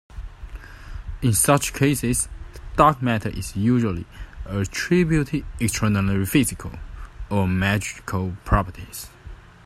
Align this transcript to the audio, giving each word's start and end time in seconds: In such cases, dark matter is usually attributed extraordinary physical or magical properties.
In 1.21 1.31
such 1.33 1.73
cases, 1.73 2.27
dark 2.75 3.03
matter 3.03 3.29
is 3.29 3.55
usually 3.55 4.07
attributed 4.47 5.45
extraordinary 5.59 6.25
physical 6.25 6.71
or 7.29 7.47
magical 7.47 8.35
properties. 8.43 9.09